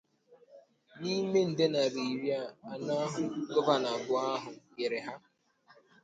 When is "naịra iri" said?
1.71-2.29